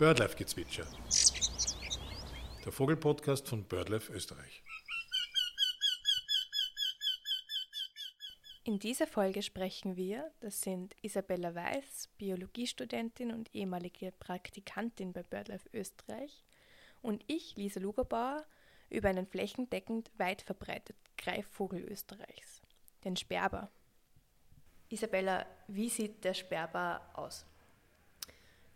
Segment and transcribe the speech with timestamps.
[0.00, 0.86] Birdlife-Gezwitscher.
[2.64, 4.62] Der Vogelpodcast von Birdlife Österreich.
[8.64, 15.68] In dieser Folge sprechen wir, das sind Isabella Weiß, Biologiestudentin und ehemalige Praktikantin bei BirdLife
[15.74, 16.46] Österreich,
[17.02, 18.46] und ich, Lisa Lugerbauer,
[18.88, 22.62] über einen flächendeckend weit verbreiteten Greifvogel Österreichs,
[23.04, 23.70] den Sperber.
[24.88, 27.44] Isabella, wie sieht der Sperber aus?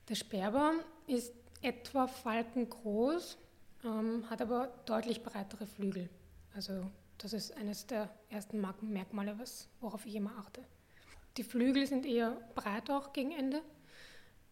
[0.08, 0.74] Der Sperber
[1.06, 1.32] ist
[1.62, 3.38] etwa falkengroß,
[3.84, 6.10] ähm, hat aber deutlich breitere Flügel.
[6.54, 10.62] Also das ist eines der ersten Merkmale, was, worauf ich immer achte.
[11.36, 13.62] Die Flügel sind eher breit auch gegen Ende.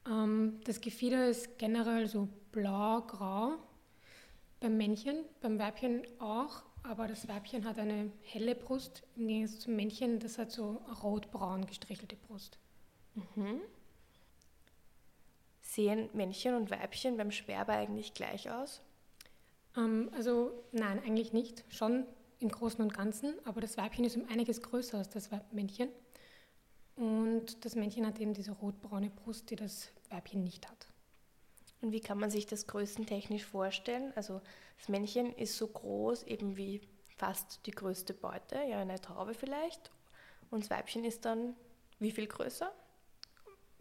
[0.06, 3.58] Ähm, das Gefieder ist generell so blau-grau.
[4.58, 9.76] Beim Männchen, beim Weibchen auch, aber das Weibchen hat eine helle Brust im Gegensatz zum
[9.76, 12.58] Männchen, das hat so rot-braun gestrichelte Brust.
[13.14, 13.60] Mhm.
[15.72, 18.82] Sehen Männchen und Weibchen beim Sperber eigentlich gleich aus?
[19.74, 21.64] Ähm, also nein, eigentlich nicht.
[21.68, 22.06] Schon
[22.40, 25.88] im Großen und Ganzen, aber das Weibchen ist um einiges größer als das Männchen.
[26.96, 30.88] Und das Männchen hat eben diese rotbraune Brust, die das Weibchen nicht hat.
[31.80, 34.12] Und wie kann man sich das größentechnisch vorstellen?
[34.14, 34.42] Also
[34.76, 36.82] das Männchen ist so groß, eben wie
[37.16, 39.90] fast die größte Beute, ja eine Traube vielleicht.
[40.50, 41.56] Und das Weibchen ist dann
[41.98, 42.70] wie viel größer?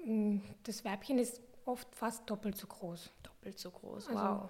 [0.06, 3.12] Mm, das Weibchen ist oft fast doppelt so groß.
[3.24, 4.50] Doppelt so groß, also wow.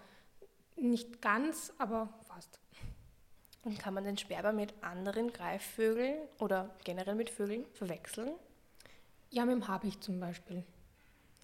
[0.78, 2.60] Nicht ganz, aber fast.
[3.64, 8.32] Und kann man den Sperber mit anderen Greifvögeln oder generell mit Vögeln verwechseln?
[9.30, 10.64] Ja, mit dem Habicht zum Beispiel.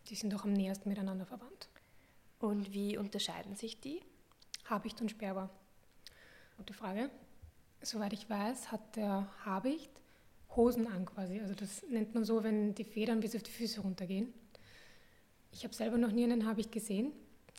[0.07, 1.69] Die sind doch am nähersten miteinander verwandt.
[2.39, 4.01] Und wie unterscheiden sich die?
[4.65, 5.49] Habicht und Sperber.
[6.57, 7.09] Gute Frage.
[7.81, 9.91] Soweit ich weiß, hat der Habicht
[10.55, 11.39] Hosen an quasi.
[11.39, 14.33] Also das nennt man so, wenn die Federn bis auf die Füße runtergehen.
[15.51, 17.11] Ich habe selber noch nie einen Habicht gesehen,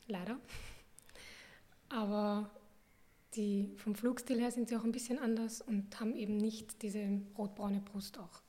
[0.07, 0.39] leider.
[1.89, 2.51] Aber
[3.35, 7.21] die, vom Flugstil her sind sie auch ein bisschen anders und haben eben nicht diese
[7.37, 8.43] rotbraune Brust auch.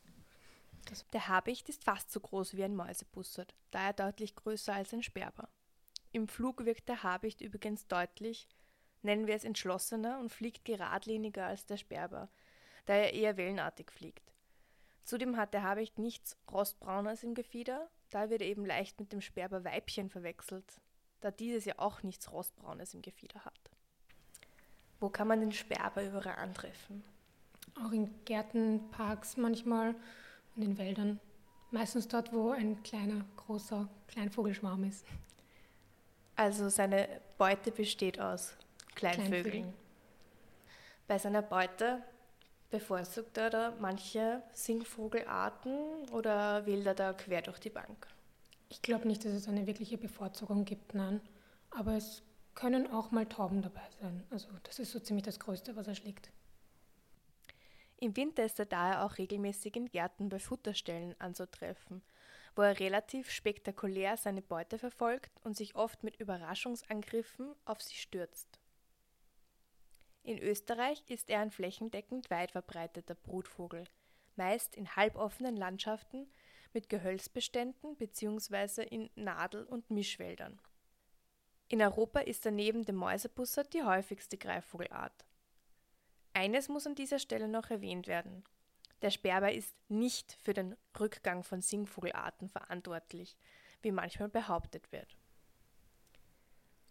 [0.86, 5.04] Das der Habicht ist fast so groß wie ein Mäusebussard, daher deutlich größer als ein
[5.04, 5.50] Sperber.
[6.12, 8.48] Im Flug wirkt der Habicht übrigens deutlich,
[9.04, 12.30] nennen wir es entschlossener und fliegt geradliniger als der Sperber,
[12.86, 14.34] da er eher wellenartig fliegt.
[15.04, 19.22] Zudem hat der Habicht nichts Rostbraunes im Gefieder, da wird er eben leicht mit dem
[19.22, 20.82] Sperber-Weibchen verwechselt,
[21.22, 23.72] da dieses ja auch nichts Rostbraunes im Gefieder hat.
[25.00, 27.04] Wo kann man den Sperber überall antreffen?
[27.76, 29.96] Auch in Gärten, Parks manchmal
[30.56, 31.20] und in Wäldern.
[31.72, 35.06] Meistens dort, wo ein kleiner, großer Kleinvogelschwarm ist.
[36.36, 38.56] Also seine Beute besteht aus
[38.96, 39.32] Kleinvögeln.
[39.44, 39.74] Kleinvögeln.
[41.08, 42.04] Bei seiner Beute
[42.70, 48.08] bevorzugt er da manche Singvogelarten oder wählt er da quer durch die Bank?
[48.70, 51.22] Ich glaube nicht, dass es eine wirkliche Bevorzugung gibt, nein.
[51.72, 52.22] Aber es
[52.56, 54.24] können auch mal Tauben dabei sein.
[54.30, 56.30] Also das ist so ziemlich das Größte, was er schlägt.
[57.98, 62.02] Im Winter ist er daher auch regelmäßig in Gärten bei Futterstellen anzutreffen,
[62.56, 68.59] wo er relativ spektakulär seine Beute verfolgt und sich oft mit Überraschungsangriffen auf sie stürzt.
[70.24, 73.86] In Österreich ist er ein flächendeckend weit verbreiteter Brutvogel,
[74.36, 76.28] meist in halboffenen Landschaften
[76.74, 78.84] mit Gehölzbeständen bzw.
[78.84, 80.60] in Nadel- und Mischwäldern.
[81.68, 85.26] In Europa ist er neben dem Mäusebussard die häufigste Greifvogelart.
[86.34, 88.44] Eines muss an dieser Stelle noch erwähnt werden.
[89.02, 93.38] Der Sperber ist nicht für den Rückgang von Singvogelarten verantwortlich,
[93.82, 95.16] wie manchmal behauptet wird.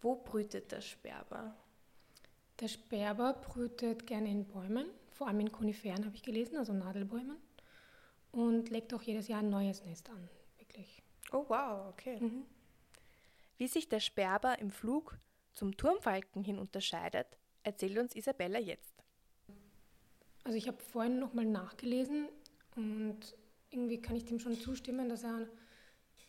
[0.01, 1.57] Wo brütet der Sperber?
[2.61, 7.37] Der Sperber brütet gerne in Bäumen, vor allem in Koniferen habe ich gelesen, also Nadelbäumen,
[8.33, 11.03] und legt auch jedes Jahr ein neues Nest an, wirklich.
[11.33, 12.19] Oh wow, okay.
[12.21, 12.45] Mhm.
[13.59, 15.19] Wie sich der Sperber im Flug
[15.55, 17.27] zum Turmfalken hin unterscheidet,
[17.63, 18.95] erzählt uns Isabella jetzt.
[20.45, 22.29] Also ich habe vorhin nochmal nachgelesen
[22.75, 23.37] und
[23.71, 25.49] irgendwie kann ich dem schon zustimmen, dass er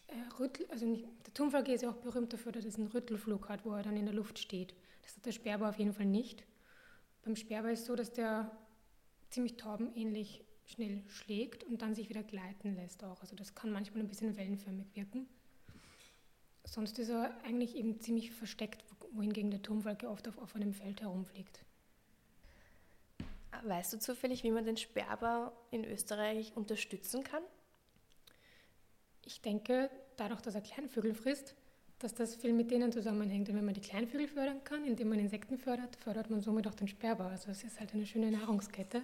[0.07, 3.49] äh, Rüttel, also nicht, der Turmfalke ist ja auch berühmt dafür, dass er einen Rüttelflug
[3.49, 4.75] hat, wo er dann in der Luft steht.
[5.09, 6.45] Das hat der Sperber auf jeden Fall nicht.
[7.23, 8.55] Beim Sperber ist es so, dass der
[9.31, 13.19] ziemlich taubenähnlich schnell schlägt und dann sich wieder gleiten lässt auch.
[13.21, 15.27] Also das kann manchmal ein bisschen wellenförmig wirken.
[16.63, 21.65] Sonst ist er eigentlich eben ziemlich versteckt, wohingegen der Turmfalke oft auf offenem Feld herumfliegt.
[23.63, 27.41] Weißt du zufällig, wie man den Sperber in Österreich unterstützen kann?
[29.25, 31.55] Ich denke, dadurch, dass er Kleinvögel frisst,
[31.99, 33.49] dass das viel mit denen zusammenhängt.
[33.49, 36.75] Und wenn man die Kleinvögel fördern kann, indem man Insekten fördert, fördert man somit auch
[36.75, 37.25] den Sperber.
[37.25, 39.03] Also es ist halt eine schöne Nahrungskette.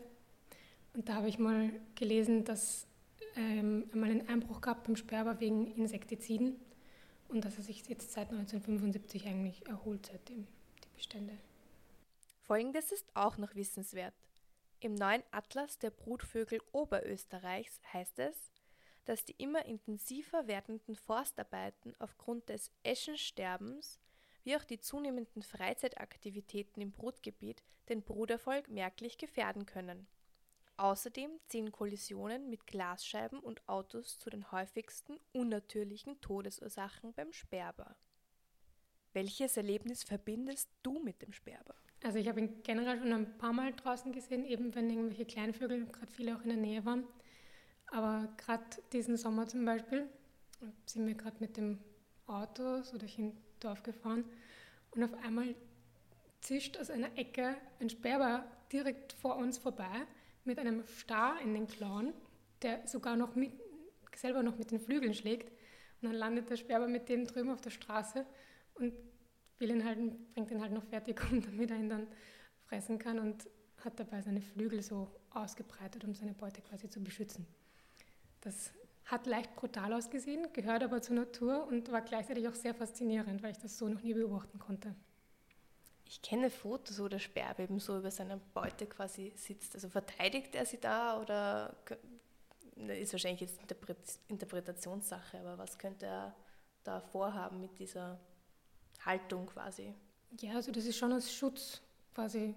[0.93, 2.87] Und da habe ich mal gelesen, dass
[3.35, 6.55] ähm, einmal einen Einbruch gab beim Sperber wegen Insektiziden
[7.27, 10.47] und dass er sich jetzt seit 1975 eigentlich erholt seitdem,
[10.83, 11.33] die Bestände.
[12.43, 14.13] Folgendes ist auch noch wissenswert.
[14.79, 18.51] Im neuen Atlas der Brutvögel Oberösterreichs heißt es,
[19.05, 23.99] dass die immer intensiver werdenden Forstarbeiten aufgrund des Eschensterbens
[24.43, 30.07] wie auch die zunehmenden Freizeitaktivitäten im Brutgebiet den Bruterfolg merklich gefährden können.
[30.77, 37.95] Außerdem zählen Kollisionen mit Glasscheiben und Autos zu den häufigsten unnatürlichen Todesursachen beim Sperber.
[39.13, 41.75] Welches Erlebnis verbindest du mit dem Sperber?
[42.03, 45.85] Also ich habe ihn generell schon ein paar Mal draußen gesehen, eben wenn irgendwelche Kleinvögel,
[45.85, 47.07] gerade viele auch in der Nähe waren.
[47.87, 50.07] Aber gerade diesen Sommer zum Beispiel
[50.85, 51.79] sind wir gerade mit dem
[52.27, 54.25] Auto so durch ein Dorf gefahren
[54.91, 55.55] und auf einmal
[56.41, 60.07] zischt aus einer Ecke ein Sperber direkt vor uns vorbei
[60.43, 62.13] mit einem Star in den Klauen,
[62.61, 63.51] der sogar noch mit,
[64.15, 65.51] selber noch mit den Flügeln schlägt.
[66.01, 68.25] Und dann landet der Sperber mit dem drüben auf der Straße
[68.75, 68.93] und
[69.57, 69.97] will ihn halt,
[70.33, 72.07] bringt ihn halt noch fertig um, damit er ihn dann
[72.67, 73.47] fressen kann und
[73.83, 77.45] hat dabei seine Flügel so ausgebreitet, um seine Beute quasi zu beschützen.
[78.45, 78.71] Das
[79.05, 83.51] hat leicht brutal ausgesehen, gehört aber zur Natur und war gleichzeitig auch sehr faszinierend, weil
[83.51, 84.95] ich das so noch nie beobachten konnte.
[86.05, 89.73] Ich kenne Fotos, wo der Sperber eben so über seiner Beute quasi sitzt.
[89.73, 91.75] Also verteidigt er sie da oder
[92.75, 93.59] ist wahrscheinlich jetzt
[94.27, 96.35] Interpretationssache, aber was könnte er
[96.83, 98.19] da vorhaben mit dieser
[99.03, 99.95] Haltung quasi.
[100.39, 101.81] Ja, also das ist schon als Schutz
[102.13, 102.53] quasi,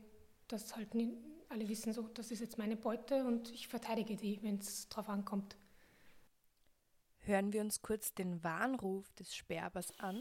[0.49, 1.17] dass halt nie,
[1.49, 5.08] alle wissen so, das ist jetzt meine Beute und ich verteidige die, wenn es drauf
[5.08, 5.56] ankommt.
[7.28, 10.19] Hören wir uns kurz den Warnruf des Sperbers an.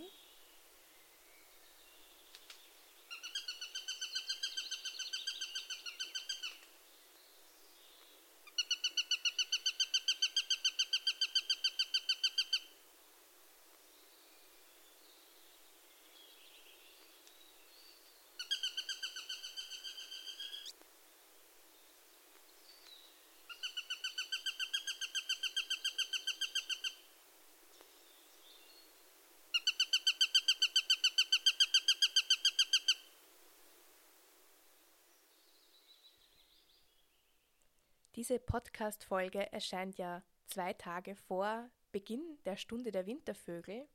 [38.17, 43.87] Diese Podcast-Folge erscheint ja zwei Tage vor Beginn der Stunde der Wintervögel.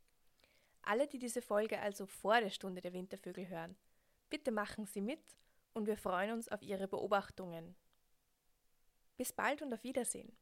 [0.81, 3.77] Alle, die diese Folge also vor der Stunde der Wintervögel hören,
[4.31, 5.37] bitte machen Sie mit
[5.75, 7.75] und wir freuen uns auf Ihre Beobachtungen.
[9.17, 10.33] Bis bald und auf Wiedersehen.